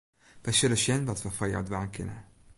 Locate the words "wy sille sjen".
0.43-1.07